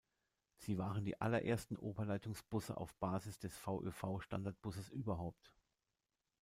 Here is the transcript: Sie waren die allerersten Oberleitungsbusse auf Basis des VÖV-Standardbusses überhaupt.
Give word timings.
Sie 0.57 0.79
waren 0.79 1.05
die 1.05 1.21
allerersten 1.21 1.77
Oberleitungsbusse 1.77 2.75
auf 2.75 2.91
Basis 2.95 3.37
des 3.37 3.55
VÖV-Standardbusses 3.55 4.89
überhaupt. 4.89 5.51